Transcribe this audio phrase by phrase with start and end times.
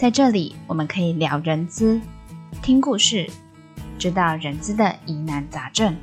[0.00, 2.00] 在这里我们可以聊人资、
[2.62, 3.28] 听故事，
[3.98, 5.94] 知道人资的疑难杂症，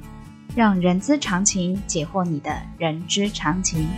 [0.55, 3.89] 让人资常情解惑你的人之常情。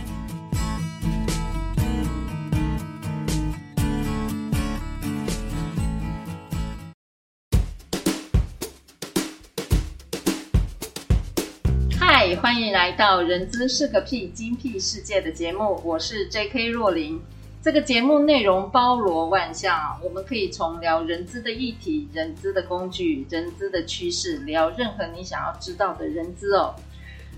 [11.98, 16.68] 嗨欢迎来到《人资是个屁精辟世界》的节目，我是 J.K.
[16.68, 17.20] 若琳。
[17.62, 26.74] 这个节目内容包罗万象啊，我们可以从聊人资的议题、人资的工具、人资的趋势，聊任何你想要知道的人资哦。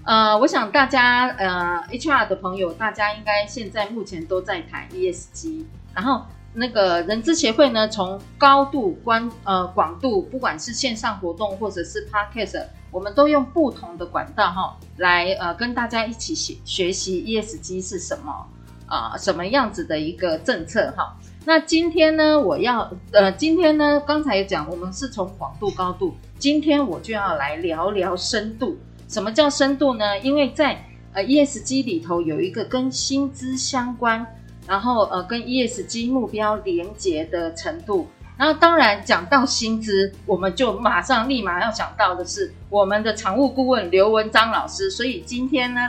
[0.04, 12.66] 呃，我想大家呃 HR 的朋友，大家应该现在目前都在谈 ESG，然后那个人资协会呢，从高度关呃广度，不管是线上活动或者是 Podcast。
[12.92, 18.46] 我们都用不同的管道哈，来呃跟大家一起学学习 ESG 是什么
[18.92, 21.16] 啊、什么样子的一个政策哈。
[21.46, 28.76] 那今天呢，我要呃今天呢，刚才讲我们是从广度高度，今天我就要来聊聊深度。
[29.08, 30.18] 什么叫深度呢？
[30.18, 30.84] 因为在
[31.14, 34.26] 呃 ESG 里头有一个跟薪资相关，
[34.66, 38.06] 然后呃跟 ESG 目标连结的程度。
[38.38, 44.90] 那当然，讲到薪资，我们就马上立马要想到的是我们的常务顾问刘文章老师。
[44.90, 45.80] 所以今天呢，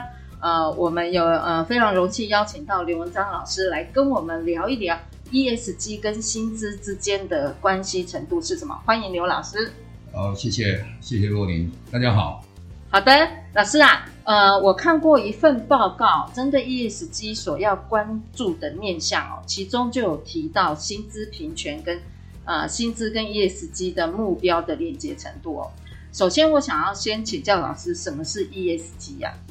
[0.44, 4.94] 呃，我们有呃非常荣幸邀请到刘文章老师来跟我们聊一聊
[5.32, 8.78] ESG 跟薪资之间的关系程度是什么。
[8.84, 9.72] 欢迎刘老师。
[10.12, 12.44] 好，谢谢谢谢若琳，大家好。
[12.90, 21.98] 好的，老师啊，呃，我看过一份报告，针对 ESG 所要关注的面向哦，其中就有提到薪资平权跟。
[22.44, 25.70] 呃，薪资跟 ESG 的目标的连接程度哦。
[26.12, 29.43] 首先，我想要先请教老师，什么是 ESG 呀、啊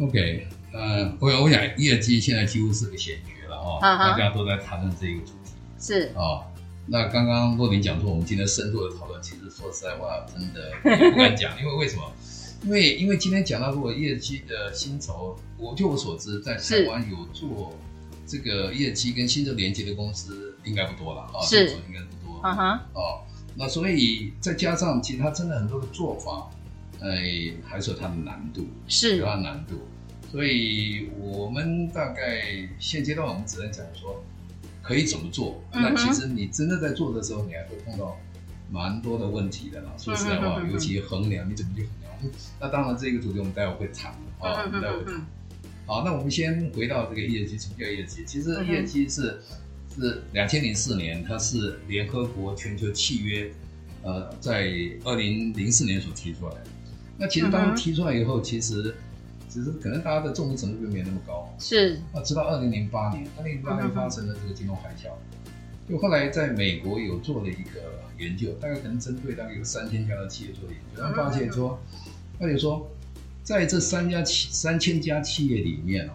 [0.00, 5.52] ？OK，呃，我我想 ESG 现在几乎是个显学了哦，啊、哈大家都在谈论这个主题。
[5.78, 6.44] 是哦，
[6.86, 10.70] 那刚刚若琳讲说，我们今天深度的讨论，其实说实在话，真的
[11.12, 12.02] 不敢讲，因为为什么？
[12.64, 17.74] 因为因为今天讲到如果 ESG 的薪酬，我就我所知，在台湾有做
[18.26, 22.40] 这个 ESG 跟薪酬连接的公司，应该不多了啊，是应该不多。
[22.42, 23.20] 嗯哼，哦，
[23.54, 26.50] 那所以再加上其他真的很多的做法，
[27.00, 29.80] 哎，还是有它的难度，是有它的难度。
[30.30, 34.24] 所以我们大概现阶段我们只能讲说
[34.82, 35.62] 可以怎么做。
[35.72, 38.18] 嗯、那其实你真的在做的时候，你还会碰到
[38.70, 39.92] 蛮多的问题的啦。
[39.96, 42.32] 说实在话，嗯、尤其衡量你怎么去衡量。
[42.60, 45.14] 那当然这个主题我们待会会谈啊，待会谈。
[45.14, 45.26] 嗯、
[45.86, 48.24] 好，那我们先回到这个业绩什么叫 ESG？
[48.24, 49.30] 其实 ESG 是。
[49.30, 49.56] 嗯
[49.98, 53.50] 是两千零四年，它是联合国全球契约，
[54.02, 54.70] 呃，在
[55.04, 56.66] 二零零四年所提出来的。
[57.18, 58.94] 那其实当提出来以后，其实
[59.48, 61.54] 其实可能大家的重视程度并没有那么高。
[61.58, 62.00] 是。
[62.12, 65.10] 啊，直到二零零八年，二零零八年发生了这个金融海啸，
[65.88, 71.78] 就后来在美国有做了一个研究，大概可能针对大概有三千家的企业做研究，他们发现说，
[72.38, 72.88] 那就说，
[73.42, 76.12] 在这三家企三千家企业里面哦。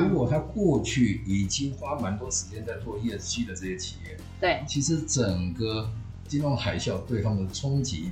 [0.00, 5.88] 如果他过去已经花蛮多时间在做 ESG 的这些企业，对，其实整个
[6.26, 8.10] 金融海啸对他们的冲击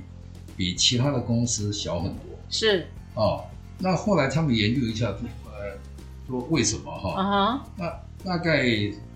[0.57, 2.23] 比其他的公司小很多。
[2.49, 3.45] 是哦，
[3.79, 5.07] 那后来他们研究一下，
[5.45, 5.77] 呃，
[6.27, 7.13] 说为什么哈？
[7.13, 7.61] 啊哈、uh，huh.
[7.77, 8.65] 那大概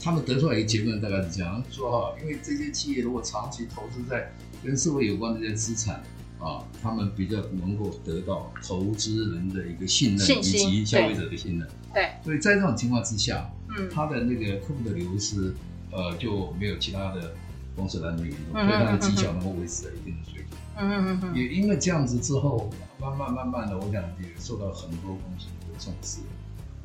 [0.01, 4.31] 他们得出来一个结论，大概是这样说哈，因为这些企业如果长期投资在
[4.63, 6.03] 跟社会有关的这些资产
[6.39, 11.67] 啊，他们比较能够得到投资人的一个信任，信心以及消费者的信任。
[11.93, 15.53] 对，所以在这种情况之下，嗯，他的那个客户的流失，
[15.91, 17.33] 呃，就没有其他的
[17.75, 20.40] 公司来那么严重，所以他的绩效能够维持在一定的水准。
[20.77, 22.69] 嗯嗯嗯，也因为这样子之后，
[22.99, 26.21] 慢慢慢慢的，我想也受到很多公司的重视。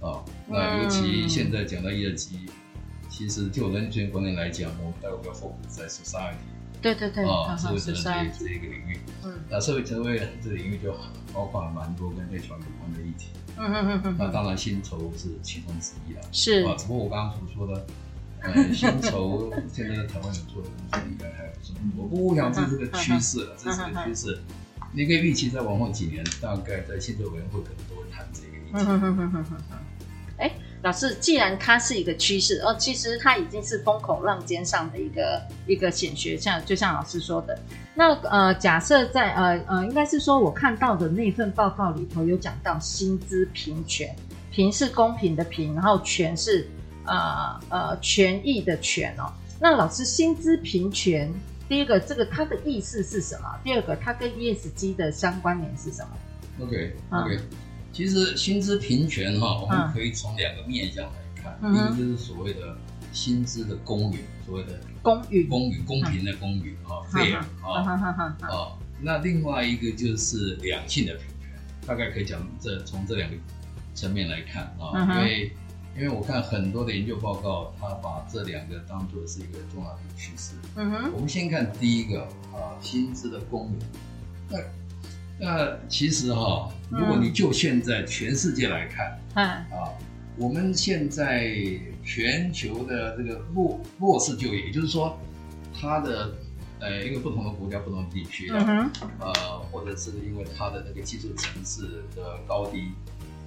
[0.01, 2.47] 啊，那尤其现在讲到业绩
[3.09, 6.35] 其实就人权观念来讲，我们待会要 focus 在 society。
[6.83, 8.03] 对对对，啊，社会责任
[8.39, 10.95] 这这一个领域，嗯，那社会责任这个领域就
[11.33, 16.65] 包括了蛮多跟 HR 有关的议题，嗯嗯嗯嗯，那当然薪酬是其中之一了，是。
[16.67, 17.87] 啊，只不过我刚刚所说的，
[18.55, 24.39] 呃，薪酬现在台湾有做的工作应该还不是很多，不过我想这是个趋势了，这是个趋势，
[24.93, 28.71] 你可以预期在往后几年，大概在薪酬委员会可能都会谈这个议
[30.49, 30.53] 题。
[30.83, 37.59] 老师，既然它是一个趋势，哦，其实它已经是风口浪尖上的一个一个显学，像就像老师说的，
[37.95, 44.15] 那呃，假设在呃呃，应该是说我看到的那份报告里头有讲到薪资平权，
[44.53, 46.69] 平是公平的平，然后权是
[47.07, 49.33] 呃呃权益的权哦。
[49.61, 51.33] 那老师，薪资平权，
[51.69, 53.59] 第一个这个它的意思是什么？
[53.65, 56.11] 第二个它跟 ESG 的相关联是什么
[56.65, 57.37] ？OK OK。
[57.37, 57.43] 嗯
[57.93, 61.59] 其实薪资平权哈，我们可以从两个面向来看。
[61.63, 62.77] 第一个就是所谓的
[63.11, 67.81] 薪资的公允，所谓的公允、公允、公平的公允啊，fair 啊
[68.43, 68.77] 啊。
[69.01, 73.37] 那另外一个就是两性的平权，大概可以讲这从这两个
[73.95, 75.51] 层面来看啊，因为
[75.99, 80.55] 因为我看很多的研究报告，他把这两个当做是一个重要的趋势。
[80.75, 82.23] 嗯哼，我们先看第一个
[82.53, 83.79] 啊，薪资的公允。
[84.51, 84.59] 那
[85.39, 89.89] 那其实哈，如果你就现在全世界来看，嗯啊，
[90.37, 91.51] 我们现在
[92.05, 95.19] 全球的这个弱弱势就业，也就是说，
[95.75, 96.35] 它的
[96.79, 102.93] 呃因为不同的国家、不同的地区的，嗯、呃，或者是因为它的那个基础层次的高低，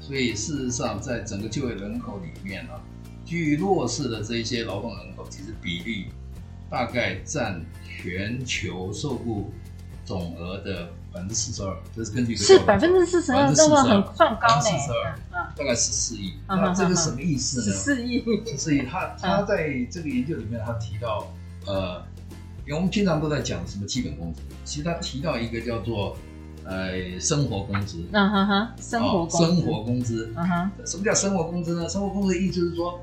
[0.10, 2.72] 所以事实上在整个就业人口里面呢，
[3.24, 6.08] 居于弱势的这一些劳动人口，其实比例
[6.68, 9.54] 大概占全球受雇
[10.04, 10.90] 总额的。
[11.12, 14.62] 百分之四十二，这是根据是百分之四十二，这个很算高呢。
[14.62, 15.18] 四十二，
[15.58, 16.36] 大概十四亿。
[16.48, 17.66] 那这个什么意思呢？
[17.66, 18.84] 十四亿，十四亿。
[18.84, 21.34] 他他在这个研究里面，他提到，
[21.66, 22.00] 呃，
[22.64, 26.16] 因为我们经常都在讲什么基本工资，其实他提到一个叫做
[26.70, 28.06] 呃生活工资。
[28.12, 30.32] 嗯哼哼，生活生活工资。
[30.38, 31.90] 嗯哼，什么叫生活工资呢？
[31.90, 33.00] 生活工资的意思是说。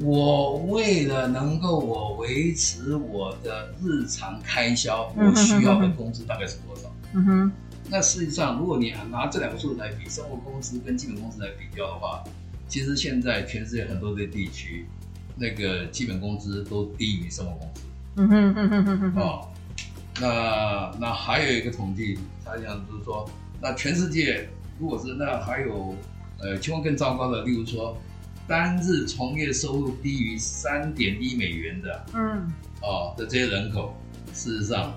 [0.00, 6.90] 我为了能够我维持我的日常开销，我需要的工资大概是多少？
[7.12, 7.52] 嗯哼。
[7.90, 12.24] 那实际上，如果你拿这两个数字来比，生活工资跟基本工资来比较的话，
[12.68, 14.86] 其实现在全世界很多的地区，
[15.36, 17.82] 那个基本工资都低于生活工资。
[18.16, 19.22] 嗯哼哼哼哼哼。
[19.22, 19.48] 哦，
[20.20, 23.28] 那那还有一个统计，他讲就是说，
[23.60, 24.48] 那全世界
[24.78, 25.94] 如果是那还有
[26.40, 27.96] 呃情况更糟糕的，例如说。
[28.48, 33.94] 单日从业收入低于三点一美元的，嗯，哦的这些人口，
[34.34, 34.92] 事实上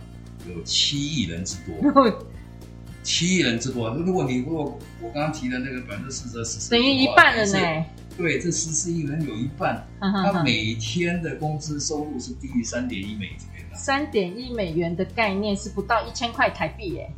[0.50, 2.12] 有七亿人之多，
[3.03, 3.91] 七亿人之多。
[3.91, 7.85] 如果你如果我刚刚提的那个百分之四十、十四，等于一半了呢。
[8.17, 13.55] 对，这十四亿人有一半，他每天的工资收入是低于三点一美元的。
[13.75, 17.10] 三点一美元的概念是不到一千块台币耶。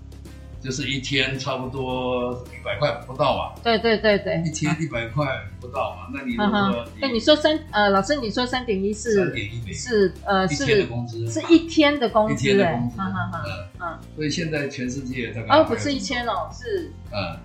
[0.60, 5.26] 就是一天差不多一百块不到嘛，对对对对，一天一百块
[5.62, 9.72] 不到嘛，那你如果说，那你说三呃，老师你说三点一是三点一美。
[9.72, 13.68] 是呃是一天的工资，是一天的工资，一天的工资，嗯。
[13.80, 17.38] 嗯，所以现在全世界大概哦不是一千哦，是嗯。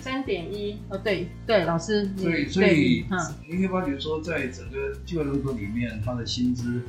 [0.00, 3.18] 三点一哦对对，老师，所以所以嗯，
[3.48, 6.82] 你可以发觉说，在整个就业人口里面，他的薪资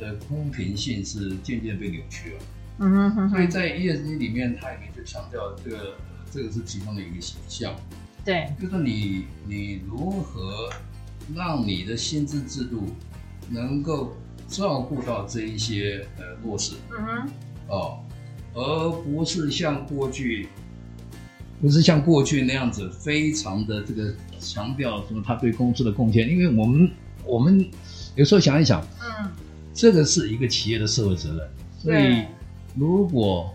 [0.00, 2.38] 的公平性是渐渐被扭曲了。
[2.78, 5.94] 嗯哼哼，所以在 ESG 里面，它里面就强调这个，
[6.32, 7.76] 这个是其中的一个形象。
[8.24, 10.70] 对，就是你你如何
[11.34, 12.86] 让你的薪资制度
[13.50, 14.16] 能够
[14.48, 16.76] 照顾到这一些呃弱势。
[16.90, 17.28] 嗯哼，
[17.68, 18.00] 哦，
[18.54, 20.48] 而不是像过去，
[21.60, 26.28] 不是像过去那样子，非常的这个强调什么他对公司的贡献。
[26.28, 26.90] 因为我们
[27.24, 27.68] 我们
[28.16, 29.30] 有时候想一想，嗯，
[29.72, 32.24] 这个是一个企业的社会责任，所以。
[32.76, 33.52] 如果，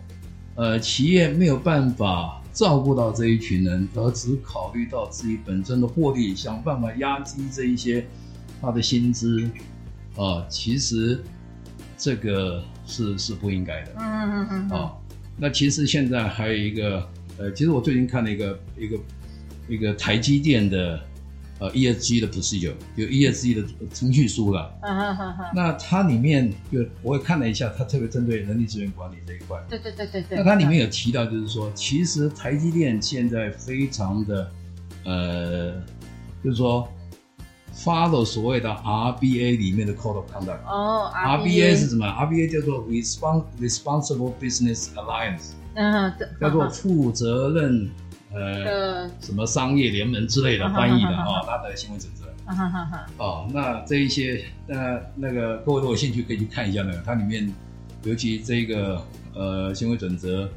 [0.56, 8.06] 呃，企业没有办法照顾到这一群人，而只考虑到自己本身的获利，想办法压低这一些
[8.60, 9.42] 他的薪资，
[10.18, 11.24] 啊、呃，其实
[11.98, 13.94] 这个是是不应该的。
[13.98, 14.70] 嗯嗯嗯。
[14.70, 14.92] 啊，
[15.38, 18.98] 那其实现在还有一个，呃，其实我最近看了一个一个
[19.70, 21.00] 一个台积电的。
[21.58, 24.78] 呃，ESG 的 procedure 有 ESG 的程序书了。
[24.82, 25.46] 嗯嗯嗯嗯。
[25.56, 29.58] 那它里面就我也看了一下，它特别针对人力资源管理这一块。
[29.70, 30.38] 对对对对对。
[30.38, 34.52] 那它里面有提到，就是说，其实台积电现在非常的，
[35.06, 35.72] 呃，
[36.44, 36.86] 就是说
[37.74, 40.60] ，follow 所谓的 RBA 里面的 code of conduct。
[40.68, 41.10] 哦。
[41.16, 45.52] RBA 是什么？RBA 叫做 respons responsible business alliance。
[45.76, 46.12] 嗯。
[46.42, 47.90] 叫做负责任。
[48.36, 52.26] 呃，什么商业联盟之类的翻译的啊，他的行为准则。
[53.18, 57.52] 哦，那这一些，那那个各位如果有兴趣可以去看一下那个，它里面
[58.04, 59.02] 尤其这个
[59.34, 60.48] 呃行为准则，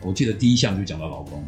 [0.00, 1.44] 我记得第一项就讲到劳工。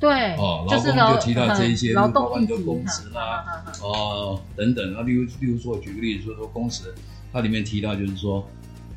[0.00, 0.34] 对。
[0.36, 3.44] 哦，劳工就提到这一些包括你的工时啦，
[3.82, 6.94] 哦等等啊，例如例如说举个例子说说工时，
[7.32, 8.48] 它里面提到就是说，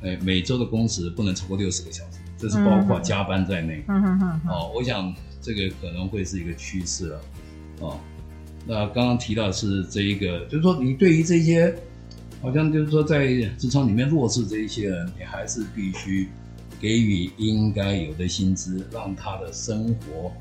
[0.03, 3.83] 哎，每周的工时不能超过六十个小时，这是包括加班在内。
[3.89, 4.41] 嗯嗯嗯。
[4.49, 5.13] 哦，我想。
[5.41, 7.21] 这个可能会是一个趋势了，
[7.79, 7.99] 哦，
[8.67, 11.75] 那刚刚提到的是这一个，就是说你对于这些，
[12.41, 16.29] 好像就是说在职场里面弱势这一些人，你还是必须
[16.79, 20.31] 给予应该有的薪资，让他的生活，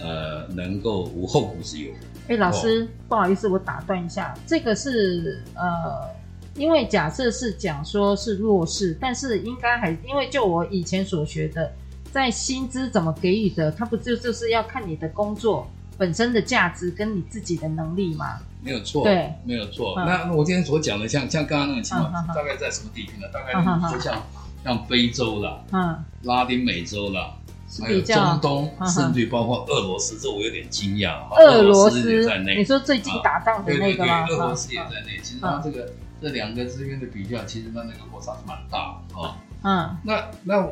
[0.00, 1.90] 呃，能够无后顾之忧。
[2.28, 6.08] 哎，老师，哦、不好意思，我打断一下，这个是呃，
[6.56, 11.70] 因为假设是讲说是弱势，但是应该还因为就我以前所学的，
[12.14, 15.68] 在薪资怎么给予的，它不就就是要看你的工作
[15.98, 18.38] 本身的价值跟你自己的能力吗？
[18.62, 19.96] 没有错，对，没有错。
[19.98, 23.26] 嗯、那我今天所讲的，像像刚刚那个情况，嗯、大概在什么地区呢？
[23.32, 23.52] 大概
[23.92, 24.22] 就像、嗯、
[24.62, 27.34] 像非洲啦，嗯，拉丁美洲啦。
[27.82, 31.28] 还有中东，甚至于包括俄罗斯，这我有点惊讶。
[31.36, 34.24] 俄罗斯也在内，你说最近打仗的那个吗？
[34.24, 35.18] 对对对，俄罗斯也在内。
[35.20, 35.92] 其实它这个
[36.22, 39.36] 这两个之间的比较，其实它那个落差是蛮大的啊。
[39.62, 40.68] 嗯，那那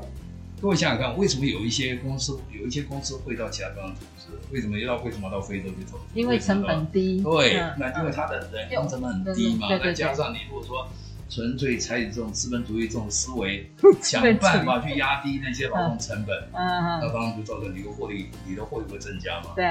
[0.63, 4.39] 各位想想看，为什么有一些公司有一些公司会到其他地方投资？
[4.53, 6.05] 为什么要为什么到非洲去投资？
[6.15, 7.21] 因为成本低。
[7.21, 10.89] 对，那因为它的人工成本很低嘛，再加上你如果说。
[11.31, 13.67] 纯粹采取这种资本主义这种思维，
[14.05, 19.53] 想办法去压低那些劳动成本，嗯嗯，那当然就造成你的获利，你的获利会增加嘛。
[19.57, 19.65] 对。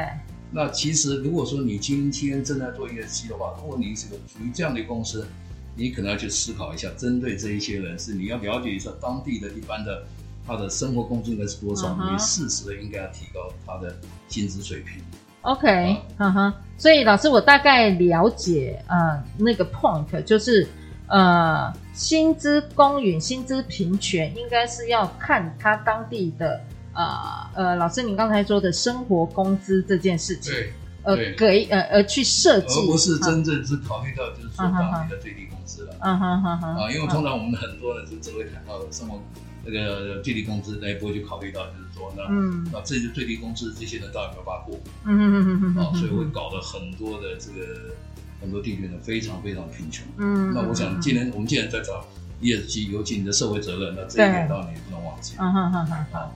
[0.50, 5.28] 那其实如果说你今天正在做一个期的话，如果你是个属于这样的公司，
[5.76, 10.04] 你可能要去思考一下，针对这一些人士，你要了解一下当地的一般的
[10.46, 13.96] 他的生活工资应该是多少，你适时的应该要提高他的
[14.28, 15.02] 薪资水平。
[15.42, 16.54] OK，嗯哼。
[16.78, 20.68] 所以老师，我大概了解，呃，那个 point 就是。
[21.14, 26.62] 呃，薪资公允、薪资平权，应该是要看他当地的
[26.94, 27.04] 呃
[27.54, 39.20] 呃，老师您刚才说的生活工资这件事情，对，呃，给呃呃去设计，而不是真正是考虑到就是说当地的最低工资了，嗯哼哼哼，啊，因为通常我们很多人是只会谈到生活
[39.66, 44.80] 那个最低工资，那也不会去考虑到就是说那，嗯，那这些最低工资这些人到底有没有办法过？
[45.06, 47.96] 嗯嗯嗯嗯，啊，所以会搞得很多的这个。
[48.42, 52.04] 很多地区呢非常非常贫穷，嗯，那我想既然我们既然在找
[52.42, 56.36] ESG，尤其你的社会责任，那这一点当然也不能忘记，嗯哼哼哼，好，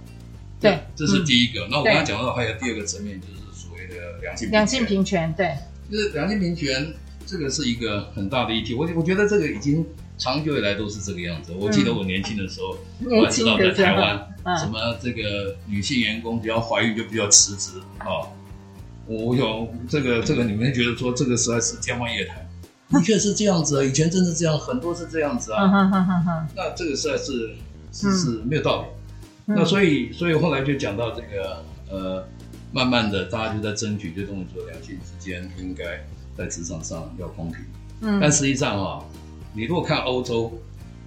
[0.61, 1.67] 对，这是第一个。
[1.67, 5.57] 那我刚刚讲到还有第二个层面，就是所谓的两性两性平权，对，
[5.89, 6.93] 就是两性平权
[7.25, 8.75] 这个是一个很大的议题。
[8.75, 9.83] 我我觉得这个已经
[10.17, 11.53] 长久以来都是这个样子。
[11.53, 12.77] 我记得我年轻的时候，
[13.09, 18.27] 我还知道在台湾，什么这个女性员工只要怀孕就比较辞职啊。
[19.07, 22.37] 我有这个这个，你们觉得说这个实在是天方夜谭，
[22.89, 25.69] 的确是这样子啊，以前真是这样，很多是这样子啊。
[26.55, 27.55] 那这个实在是
[27.91, 28.87] 是是没有道理。
[29.53, 32.27] 那所以所以后来就讲到这个呃，
[32.71, 36.03] 慢慢的大家就在争取，就认为说两性之间应该
[36.35, 37.59] 在职场上要公平。
[38.01, 38.19] 嗯。
[38.19, 39.03] 但实际上啊，
[39.55, 40.51] 你如果看欧洲，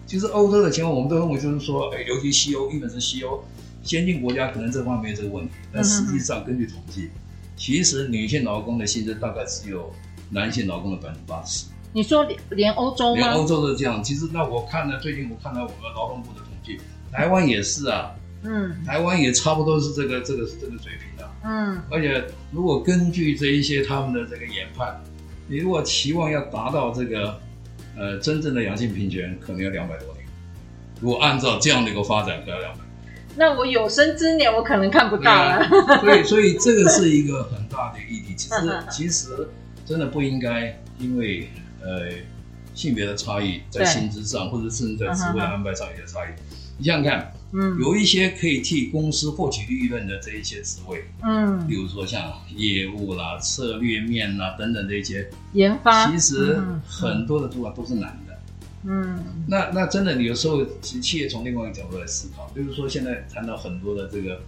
[0.06, 3.44] 其实欧洲的情况我们都认为就是说，哎，尤其西欧，日本是西欧
[3.82, 5.52] 先进国家，可能这方面没有这个问题。
[5.72, 7.10] 但实际上根据统计。
[7.60, 9.92] 其实女性劳工的薪资大概只有
[10.30, 11.66] 男性劳工的百分之八十。
[11.92, 13.20] 你说连连欧洲吗？
[13.20, 14.00] 连欧洲都这样。
[14.00, 16.78] 其实那我看了最近我看到我们劳动部的统计，
[17.10, 18.14] 台湾也是啊。
[18.44, 18.72] 嗯。
[18.86, 21.32] 台湾也差不多是这个这个这个水平的啊。
[21.42, 21.82] 嗯。
[21.90, 24.96] 而且如果根据这一些他们的这个研判，
[25.48, 27.40] 你如果期望要达到这个
[27.98, 30.24] 呃真正的阳性平权，可能要两百多年。
[31.00, 32.80] 如果按照这样的一个发展，可能要两百。
[33.36, 38.34] 那我有生之年我可能看不到了，啊，所以所以这个是一个很大的议题。
[38.34, 39.48] 其实其实
[39.86, 41.48] 真的不应该因为
[41.80, 42.08] 呃
[42.74, 46.28] 性别的差异在薪资上，或者甚至在职位安排上有些差异。
[46.78, 58.38] 你想想看，嗯，有一些可以替公司获取利润的这一些职位，嗯，比如说像业务啦、策略面啦等等这一些研发，其实很多的主管都是男的。
[58.84, 64.40] 嗯，那那真的，你有时候其实企业从另外一个角度来思考，就是说现在谈到很多的这个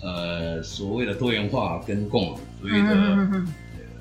[0.00, 3.44] 呃所谓的多元化跟共，所谓的、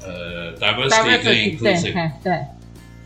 [0.01, 2.43] 呃 diversity 跟 inclusive，对，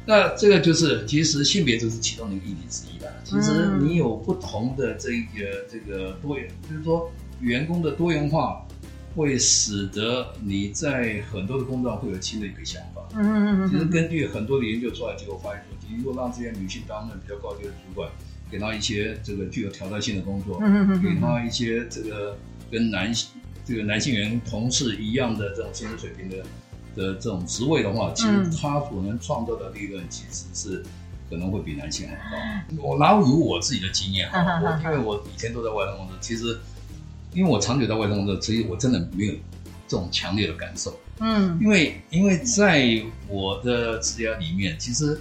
[0.05, 2.89] 那这个就是其实性别就是其中的一个议题之一。
[2.91, 2.94] 吧。
[3.25, 8.65] 其实你有不同的这个这个多元，就是说员工的多元化
[9.13, 13.01] 会使得你在很多的工作上会有新的一个想法。
[13.15, 13.69] 嗯嗯嗯。
[13.69, 15.75] 其实根据很多的研究出来结果发现说。
[15.87, 18.09] 你如果让这些女性担任比较高级的主管，
[18.49, 22.35] 给她一些这个具有挑战性的工作，嗯嗯给她一些这个
[22.71, 23.29] 跟男性
[23.63, 26.37] 这个男性员同事一样的这种薪资水平的
[26.95, 30.83] 的这种职位的话，其实她所能创造的利润其实是
[31.29, 32.81] 可能会比男性还高。
[32.81, 36.57] 我拿以我自己的经验哈，我因为我以前都在外商公司，其实
[37.33, 39.33] 因为我长久在外商公司，所以我真的没有
[39.87, 40.99] 这种强烈的感受。
[41.19, 45.19] 嗯，因为因为在我的职业里面，其实。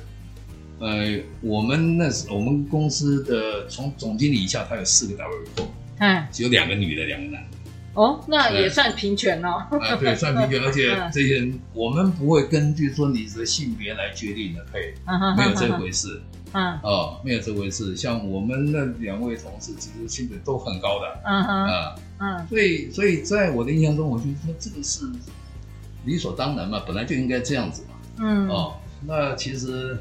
[0.81, 5.69] 呃，我们那时我们公司的从总经理以下，他有四个 report，
[5.99, 7.54] 嗯，只有两个女的，两个男的。
[7.95, 9.67] 哦，那也算平权哦。
[9.71, 14.95] 啊，对，算平权， 而且这些人我们不会根据说你的性别来决定的配，
[15.37, 16.21] 没有这回事。
[16.53, 17.97] 嗯，哦，没有这回事。
[17.97, 21.21] 像我们那两位同事，其实薪水都很高的。
[21.25, 25.05] 嗯哼，啊，嗯，所以，所以在我的印象中，我就说这个是
[26.05, 27.95] 理所当然嘛，本来就应该这样子嘛。
[28.19, 28.75] 嗯，哦，
[29.07, 29.99] 那其实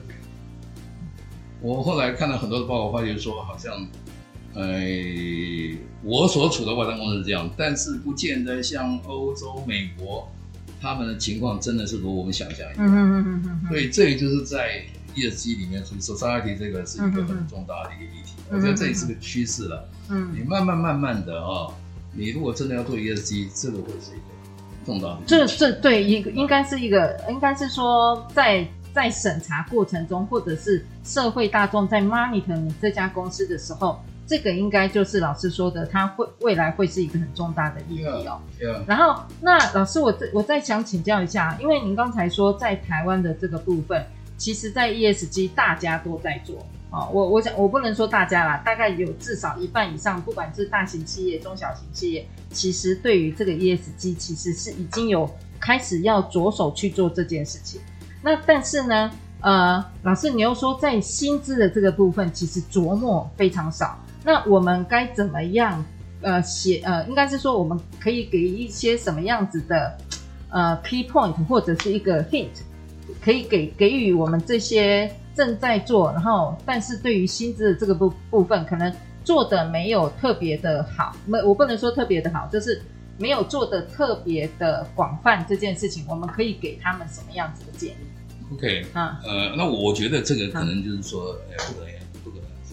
[1.60, 3.88] 我后来看了很多的报告，发觉说好像。
[4.56, 4.64] 呃，
[6.04, 10.30] 我所处的外商公司是这样，但是不见得像欧洲、美国，
[10.80, 12.78] 他们的情况真的是如我们想象一样。
[12.78, 13.70] 嗯嗯嗯嗯。
[13.70, 14.84] 所以这也就是在
[15.16, 18.34] ESG 里面所以，society 这个是一个很重大的一个议题。
[18.52, 19.90] 嗯、我觉得这也是个趋势了。
[20.10, 20.32] 嗯。
[20.38, 21.74] 你慢慢慢慢的啊、哦，
[22.14, 25.20] 你如果真的要做 ESG，这个会是一个重大的。
[25.26, 34.00] 这这对一个应该是一个，应该是说在在审查过程中，或者是社会大众在 monitor 你这家公司的时候。
[34.34, 38.42] 这个应该就是老师说的，它会未来会是一个很重大的议题哦。
[38.60, 38.84] Yeah, yeah.
[38.88, 44.04] 然后，那老师我，我再我再想请教一下，因为您刚才说在台湾的这个部分，
[44.36, 46.58] 其实，在 ESG 大家都在做
[46.90, 47.10] 啊、哦。
[47.14, 57.80] 我我想我不能说大家啦，大概有至少一半以上，不管是大型企业、中小型企业，其实对于这个 ESG，其实是已经有开始要着手去做这件事情。
[58.24, 59.12] 那但是呢，
[59.42, 64.00] 呃，老师你又说在薪资的这个部分，其实琢磨非常少。
[64.24, 65.84] 那我们该怎么样？
[66.26, 69.98] 呃，写呃，应该是说我们可以给一些什么样子的
[70.50, 72.48] 呃 key point 或者是一个 hint，
[73.22, 78.90] 可以给给予我们这些正在做，然后但是对于薪资的这个部部分，可能
[79.26, 82.82] 做的没有特别的好，没我不能说特别的好，就是
[83.18, 91.93] 没有做的特别的广泛这件事情，我们可以给他们什么样子的建议？OK，啊，呃，那我觉得这个可能就是说，呃，不。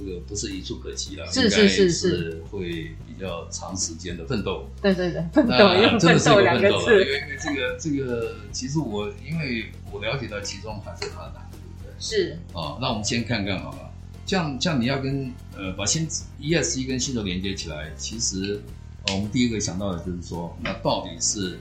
[0.01, 2.69] 这个不是一触可及了，是是是是，会
[3.07, 4.67] 比较长时间的奋斗。
[4.81, 6.93] 对对对， 奋斗用奋斗两个字。
[6.93, 11.93] 因为因为这个这个，其实我因为我了解到其中还是它的难度的。
[11.99, 13.91] 是啊，那我们先看看好了。
[14.25, 16.09] 这样这样，你要跟呃把薪
[16.41, 18.61] ESG 跟薪酬连接起来，其实
[19.09, 21.59] 我们第一个想到的就是说，那到底是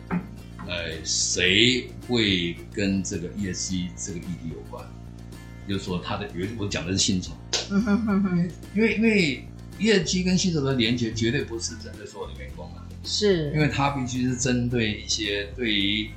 [0.67, 4.85] 呃谁会跟这个 ESG 这个议题有关？
[5.69, 7.31] 就是说，他的原我讲的是薪酬，
[7.69, 16.09] 嗯哼哼哼，因为因为业绩跟薪酬的连接绝对不是针对所有的员工啊，是，因为它必须是针对一些对于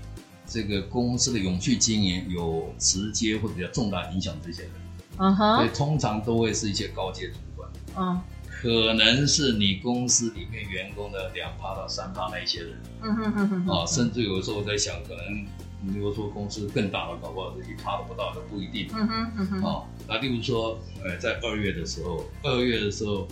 [0.46, 4.70] 这个公司的永续经营有直接或者比较重大影响的这些人，
[5.18, 15.44] 嗯哼，所以通常都会是一些高阶主管，嗯，可能是你公司里面员工的两趴到三趴那一些人，嗯哼哼哼，啊，甚至有的时候我在想，可能。
[15.84, 18.88] 你如果说公司更大的，搞不好一趴都不到，的不一定。
[18.94, 19.62] 嗯哼，嗯哼。
[19.62, 23.26] 哦，那例如说，呃，在二月的时候，二月的时候，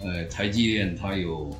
[0.00, 1.50] 呃，台积电它有，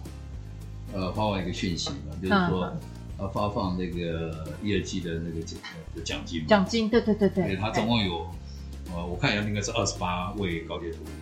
[0.93, 2.73] 呃，发放一个讯息嘛，就是说，
[3.19, 5.59] 它发放那个业绩的那个奖
[5.97, 6.47] 的奖金。
[6.47, 7.57] 奖金，对对对对。
[7.57, 8.31] 他总共有，
[8.95, 11.13] 呃，我看一下，应该是二十八位高阶主管。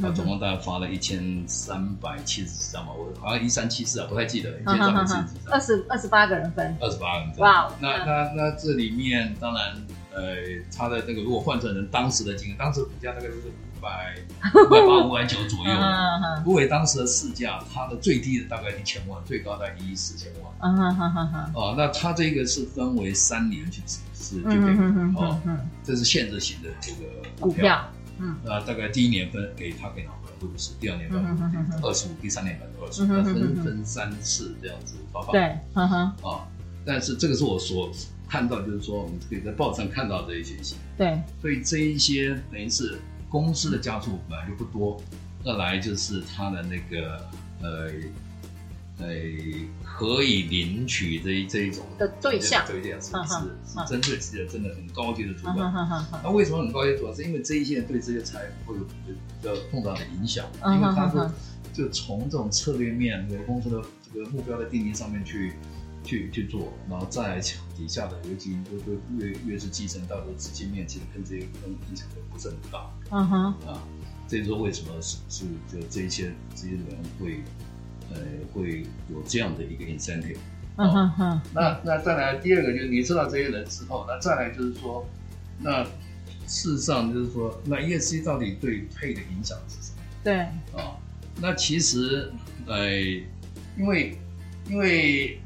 [0.00, 5.52] 他总共大概发了一千三百七十张吧，我好像一三七四啊，不太记得，一千三百七十张。
[5.52, 6.76] 二十二十八个人分。
[6.80, 7.40] 二十八个人分。
[7.40, 9.74] 哇那那那这里面当然，
[10.12, 10.36] 呃，
[10.76, 14.14] 他的那个如果换成人当时的金额，当时股价大概就是五百
[14.54, 15.74] 五百八五百九左右。
[16.44, 20.52] 如果当时的市价，它的最低的大概一千万，最高在一亿四千万。
[20.60, 23.82] 嗯那它这个是分为三年去
[24.14, 24.76] 是就可以
[25.16, 25.40] 哦，
[25.82, 26.98] 这是限制型的这个
[27.40, 27.82] 股票。
[28.20, 31.24] 嗯，那大概第一年分给他给拿回来五十，第二年分
[31.82, 35.32] 二十五，第三年分二十分分三次这样子发放。
[35.32, 36.46] 对，嗯哼，啊，
[36.84, 37.90] 但是这个是我所
[38.28, 40.76] 看到，就是说我们可以在报纸上看到的一些信息。
[40.96, 45.02] 对，所以这一些等于是公司的家族本来就不多，
[45.44, 47.24] 二来就是他的那个
[47.62, 47.90] 呃。
[49.00, 49.08] 呃，
[49.82, 55.56] 可以领取这一这一种的对象，对这样是是是针对是真的很高级的主管。
[56.22, 57.14] 那为什么很高级主管？
[57.16, 61.30] 是因为这一些人对这些财富会有比较重大的影响，因为他是
[61.72, 63.82] 就从这种策略面和公司的
[64.12, 65.54] 这个目标的定义上面去
[66.04, 67.40] 去去做，然后再来
[67.74, 72.90] 底下的尤其就就越越是继承到的资金面，其实跟这些跟影响都不是很大。
[73.10, 73.82] 嗯哼啊，
[74.28, 77.42] 这就是说为什么是是就这一些这些人会。
[78.12, 78.20] 呃，
[78.52, 80.36] 会有这样的一个 incentive，
[80.76, 81.40] 嗯哼哼。
[81.54, 85.06] 那那再来第二个就是你知道这些人之后，那再来就是说，
[85.58, 85.84] 那
[86.46, 89.98] 事实上就是说，那 ESG 到底对 pay 的影响是什么？
[90.24, 90.96] 对，啊、哦，
[91.40, 92.32] 那其实
[92.66, 92.88] 呃，
[93.78, 94.18] 因为
[94.68, 95.40] 因为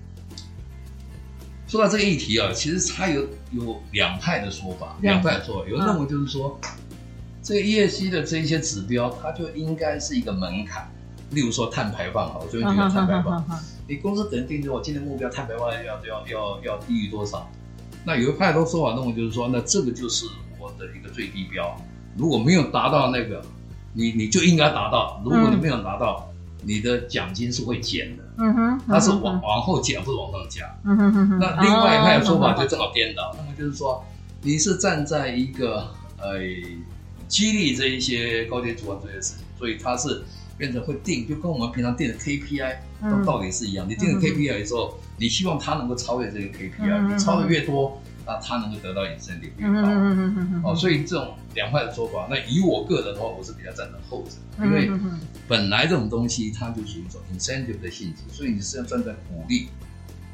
[1.68, 6.70] 说到这个议题啊，其实它有有两派的说法，两派的说法，有人认为就是说，嗯、
[7.42, 10.88] 这个 ESG 的这一些指标，它就应该是一个门槛。
[11.34, 13.44] 例如说碳排放，好，我这边举个碳排放，
[13.88, 17.50] 你公司可能定出我今年目标碳排放要要要要低于多少？
[18.04, 20.26] 那有一派的说法认为就是说，那这个就是
[20.58, 21.76] 我的一个最低标，
[22.16, 23.42] 如果没有达到那个，
[23.92, 26.30] 你你就应该达到，如果你没有达到，
[26.62, 28.22] 你的奖金是会减的。
[28.36, 30.64] 嗯哼，它是往往后减，不是往上加。
[30.84, 31.38] 嗯哼哼哼。
[31.38, 34.04] 那另外一派的说法就正好颠倒，那么就是说，
[34.42, 36.38] 你是站在一个呃
[37.26, 40.22] 激励这一些高阶主管这些事情，所以它是。
[40.56, 43.86] 变成会定，就跟我们平常定的 KPI 都道理是一样。
[43.86, 49.88] 嗯、你定了 KPI 的时候，嗯、你希望他能够超越这个 KPI，、嗯、你超的越多，那他能够得到 incentive 越高。
[49.88, 54.90] 嗯、哦，所以这种两派的说法，那以我个人的话，我是比较赞成后者，因为
[55.48, 59.68] 本来这种东西它就属于一种 incentive 的性质，所以你是要站在鼓励，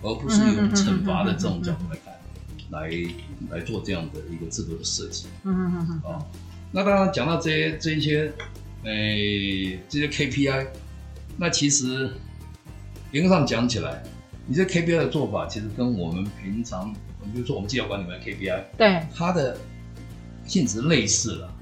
[0.02, 2.14] 而不是用惩罚的这种角度来看，
[2.70, 2.90] 来
[3.50, 5.26] 来做这样的一个制度的设计。
[5.44, 6.00] 嗯嗯嗯。
[6.04, 6.26] 哦，
[6.70, 8.30] 那当然讲到这些这一些。
[8.82, 10.66] 哎，这些 KPI，
[11.36, 12.10] 那其实
[13.12, 14.02] 严格上讲起来，
[14.46, 16.90] 你这 KPI 的做法，其实跟我们平常，
[17.34, 19.58] 比如说我们绩效管理的 KPI，对，它的
[20.46, 21.54] 性质类似了。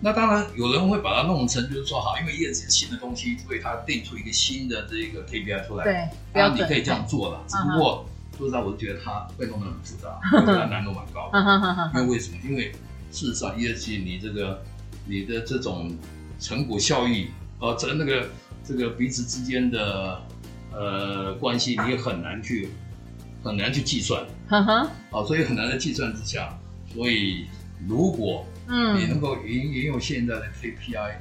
[0.00, 7.44] 那当然有人会把它弄成，就是说，好，因为业绩是新的东西，所以它定出一个新的这个 KPI 出来，对，然后你可以这样做了。
[7.46, 11.38] 只不过说实在，我就觉得它会弄得很复杂， 因为它难度蛮高的。
[11.94, 12.38] 因为为什么？
[12.48, 12.72] 因为
[13.12, 14.62] 事实上 ESG 你这个
[15.04, 15.94] 你的这种。
[16.38, 17.28] 成果效益，
[17.60, 18.28] 呃，这那个
[18.64, 20.20] 这个彼此之间的
[20.72, 22.68] 呃关系，你也很难去
[23.42, 26.56] 很难去计算，哈哈，好，所以很难在计算之下，
[26.92, 27.46] 所以
[27.88, 28.98] 如果嗯。
[29.00, 31.14] 你能够引引用现在的 KPI，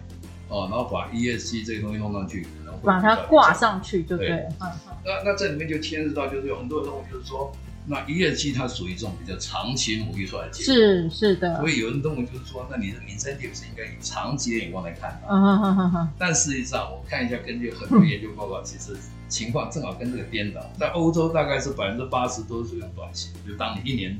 [0.50, 7.52] 哦，然后把 ESG 这个东西弄上去，可能会把它挂上去就对，对，嗯嗯，那那这里面就牵涉到，就是有很多人认为就是说。
[7.88, 11.60] 那 ESG 它属于这种比较长期努力出来的结果，是是的。
[11.60, 15.28] 所以有人认为就是说，那你的 incentive 是应该以长期的眼光来看的。
[15.30, 16.10] 嗯嗯嗯嗯。
[16.18, 18.98] 但实际上，我看一下根据很多研究报告，其实
[19.30, 20.60] 情况正好跟这个颠倒。
[20.80, 24.20] 在欧洲大概是百分之八十都是属于短期，就当你一年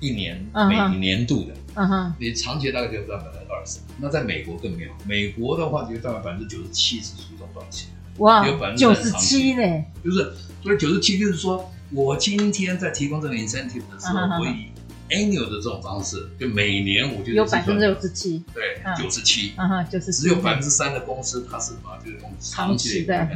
[0.00, 3.80] 一年每年度的，嗯哼，你长期大概就占百分之二十。
[3.98, 11.70] 那在美国更没有，美国的话就大概百分之九十七是属于这种短期，哇，有百分之九十七嘞，就是所以九十七就是说。
[11.90, 14.70] 我今天在提供这个 incentive 的时候，我以
[15.10, 18.62] annual 的这种方式，就每年我就有百分之九十七，对，
[18.96, 23.28] 九十七，嗯哼，就是只有百分之三的公司，它是把这个公司长期的。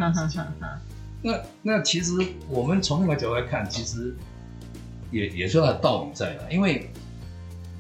[1.23, 2.13] 那那其实
[2.49, 4.15] 我们从另外角度来看，其实
[5.11, 6.91] 也也是有它的道理在的，因为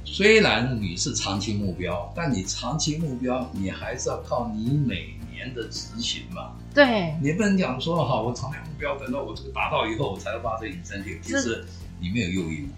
[0.04, 6.52] 虽然你是长期目标，但你长期目标你还是要靠你每年的执行嘛。
[6.74, 11.64] 对，你不能讲说好，我长远目标等到我这个达到以后，我才发这个 incentive，其实
[12.00, 12.68] 你没有诱因，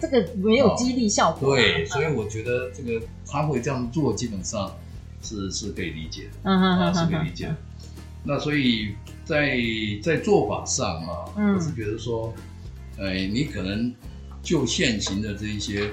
[0.00, 1.56] 这个没有激励效果。
[1.56, 4.74] 对，所以我觉得这个他会这样做，基本上
[5.22, 7.56] 是是可以理解的，嗯嗯是可以理解的。
[8.24, 9.58] 那所以在
[10.02, 12.32] 在做法上啊，我是觉得说，
[12.98, 13.92] 哎，你可能
[14.42, 15.90] 就现行的这一些。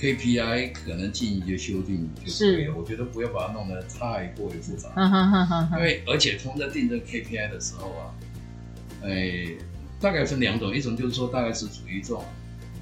[0.00, 4.90] KPI 可能进一些修订就可以了，是我觉得不要把它弄得太过于复杂。
[4.96, 8.10] 嗯哼哼哼哼，因为而且从在定这个 KPI 的时候啊，
[9.02, 9.46] 哎，
[10.00, 12.24] 大概分两种，一种就是说大概是属于这种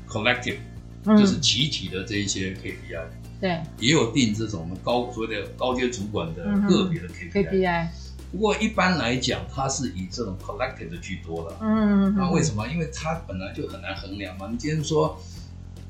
[0.08, 0.56] collective，、
[1.04, 3.04] 嗯、就是集体的这一些 KPI。
[3.40, 7.32] 对，也有定这种高所谓的高阶主管的个别的 KPI。
[7.32, 7.88] KPI。
[8.32, 11.56] 不过一般来讲，它是以这种 collective 的居多的。
[11.60, 12.14] 嗯。
[12.16, 12.66] 那为什么？
[12.68, 14.48] 因为它本来就很难衡量嘛。
[14.50, 15.20] 你今天说。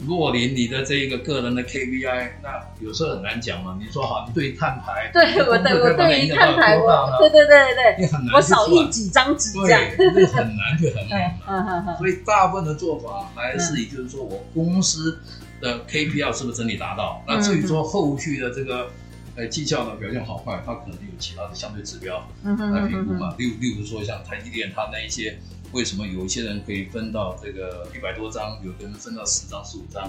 [0.06, 3.78] 若琳，你的这一个个人的 KPI，那有时候很难讲嘛。
[3.80, 6.76] 你说好，你对于碳排，对我对我对于碳排，
[7.18, 11.96] 对对对对对，我少印几张纸这样，对，很难去衡量嘛。
[11.98, 15.20] 所以大部分的做法来自于就是说我公司
[15.60, 17.22] 的 KPI 是不是整体达到？
[17.26, 18.90] 那至于说后续的这个
[19.36, 23.34] 呃绩效呢表现好坏，它可能有其他的相对指标来评估嘛。
[23.38, 25.38] 例例如说像台积电，它那一些。
[25.72, 30.04] 为什么有一些人可以分到这个一百多张，有的人分到十张、十五张，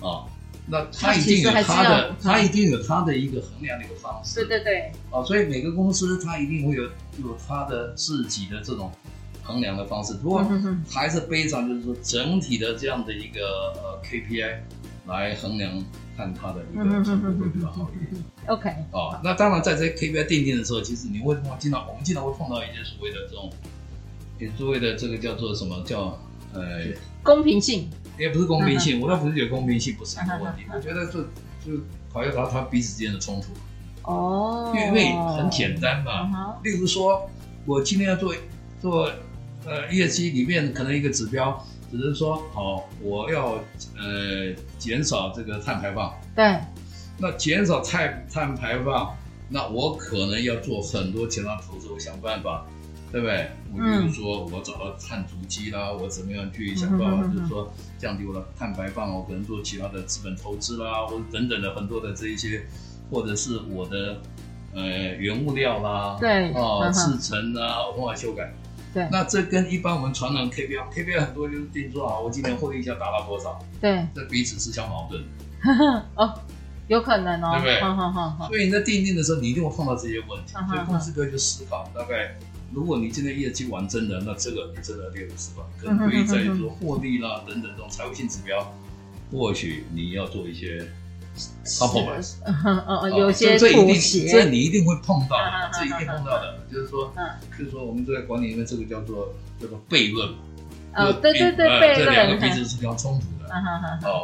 [0.00, 0.24] 啊？
[0.66, 4.46] 那他一定有他的，他一定有他的一个衡量的一个方式。
[4.46, 4.92] 对对对。
[5.10, 8.92] 啊，所以每个公司他一定会有有他的自己的这种
[9.42, 10.14] 衡量的方式。
[10.14, 10.46] 不过
[10.88, 14.58] 还是非常就是说整体的这样的一个呃 KPI
[15.08, 15.82] 来衡量，
[16.16, 18.22] 看他的一个成果会比较好一点。
[18.46, 18.68] OK。
[18.92, 23.50] 啊，那当然在这些 KPI 定定的时候，其实你会碰到经常我们经常会碰到一些所谓的这种。
[24.56, 26.18] 所谓的这个叫做什么叫
[26.52, 26.60] 呃
[27.22, 31.20] 公平性，也不是公平性，我倒不是觉得公平性不是一个问题，我觉得这
[31.64, 33.48] 就考虑到他彼此之间的冲突。
[34.02, 37.28] 哦，因为很简单嘛，例如说
[37.66, 38.34] 我今天要做
[38.80, 39.10] 做
[39.66, 43.62] 呃 ESG 里面可能一个指标，只是说好我要
[43.98, 46.14] 呃减少这个碳排放。
[46.34, 46.58] 对，
[47.18, 49.14] 那减少碳碳排放。
[49.52, 52.64] 那我可能要做很多其他投资，我想办法，
[53.12, 53.50] 对不对？
[53.72, 62.62] 我比如说我找到碳足迹啦，我怎么样去想办法，就是说降低我的碳排放，我可能做其他的资本投资啦，或者等等的很多的这一些，
[63.10, 64.20] 或者是我的
[64.74, 64.82] 呃
[65.16, 68.52] 原物料啦，对，啊制成啊，文化修改。
[68.92, 73.56] 对，那这跟一般我们传统 KPI，KPI 很多就是定做啊，我今年获利要达到多少？
[73.80, 75.22] 对，这彼此是相矛盾。
[76.16, 76.34] 哦，
[76.88, 77.80] 有可能哦，对不对？
[77.80, 78.48] 好好好。
[78.48, 80.54] 所以你在订定的时候，你一定会碰到这些问题。
[80.68, 82.36] 所以公司可以去思考，大概
[82.72, 88.72] 如果你今天业绩完真的，那这个你真的要列入思考，可能对于在于说获利啦等等这种财务性指标，
[89.32, 90.86] 或许你要做一些。
[91.64, 92.52] compromise，嗯
[92.86, 97.24] 嗯，有些妥协，这你一定会碰到的，这一定碰到的，就是说，嗯，
[97.56, 100.28] 就是说，我们在管理里面，这个叫做叫做悖论，
[100.96, 103.60] 哦，对对对，悖论，这两个彼此是比较冲突的，啊，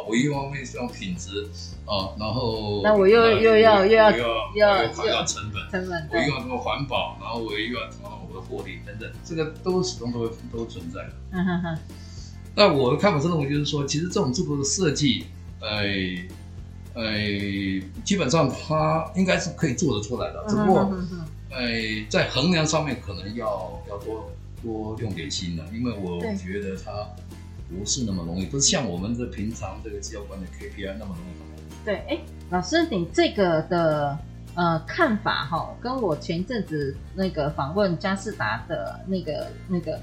[0.07, 1.47] 我一方面是要品质，
[1.85, 11.77] 啊，然后那我又又要又要又要又要成本，成本，我又要什么环保，然后我又要考虑我的获利等等，这个都始终都会都存在的，嗯哼哼。
[12.55, 15.25] 那我的看法是认为，就是说，其实这种制度的设计，
[15.61, 16.27] 哎。
[16.93, 17.13] 呃，
[18.03, 20.91] 基本上它应该是可以做得出来的，只不过，
[21.51, 21.69] 呃，
[22.09, 24.31] 在衡量上面可能要要多
[24.63, 27.07] 多用点心了，因为我觉得它
[27.69, 31.85] 不是那么容易，不是像我们这平常这个绩效管理 KPI 那么容易。
[31.85, 34.17] 对，哎，老师，你这个的
[34.57, 39.97] 呃看法哈，跟我前阵子那个访问佳士达的那个那个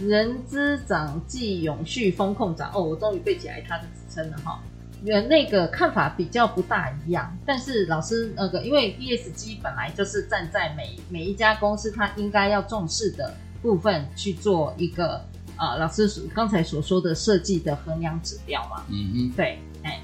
[0.00, 4.60] 人资长暨永续风控长，哦，我终于背起来他的职称了哈。
[5.06, 15.20] 呃，那个看法比较不大一样，但是老师那个，因为 ESG 本来就是站在每每一家公司它应该要重视的部分去做一个
[15.56, 18.84] 呃，老师刚才所说的设计的衡量指标嘛。
[18.88, 20.00] 嗯嗯，对，哎，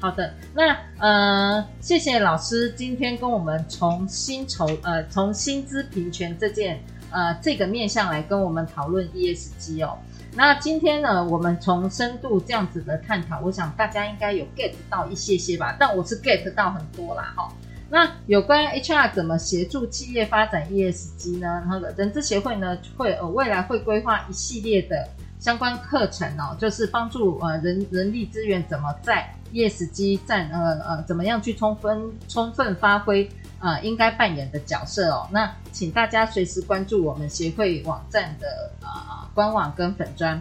[0.00, 9.98] 好的，那呃，谢谢老师今天跟我们从薪酬呃从薪资平权这件呃这个面向来跟我们讨论 ESG 哦。
[10.34, 17.50] 那今天呢，我们从深度这样子的探讨，我想大家应该有 get 到一些些吧，但我是 get 到很多啦哈。
[17.88, 21.64] 那有关 HR 怎么协助企业发展 ESG 呢？
[21.68, 25.08] 那个人资协会呢会呃未来会规划一系列的
[25.46, 33.30] 相关课程哦，就是帮助呃人人力资源怎么在 ESG 站呃呃怎么样去充分充分发挥。
[33.58, 35.26] 呃，应该扮演的角色哦。
[35.30, 38.88] 那请大家随时关注我们协会网站的呃
[39.34, 40.38] 官网跟粉专。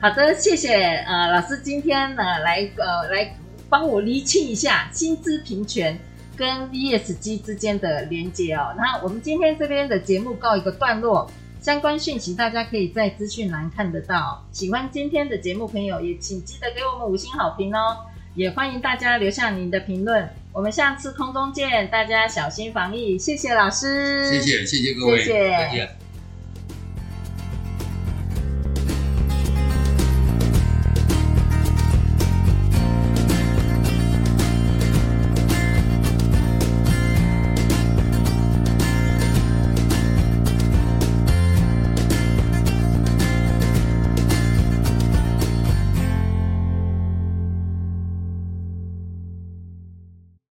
[0.00, 3.34] 好的，谢谢呃老师今天呢来呃来
[3.70, 5.96] 帮我厘清一下薪资平权
[6.36, 8.74] 跟 ESG 之间的连接哦。
[8.76, 14.44] 那我们今天这边的节目告一个段落，相关讯息大家可以在资讯栏看得到。
[14.52, 17.96] 喜欢今天的节目朋友也请记得给我们五星好评哦。
[18.34, 20.28] 也欢迎大家留下您的评论。
[20.52, 26.07] 我们下次空中见，大家小心防疫，谢谢老师，谢谢谢谢各位，谢谢，再见。